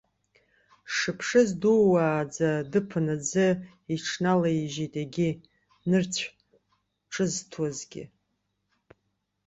[0.91, 3.47] Сшыԥшыз, дууаӡа дыԥан аӡы
[3.93, 5.29] иҽналаижьит егьи,
[5.89, 6.23] нырцә
[7.11, 8.03] ҿызҭуазгьы.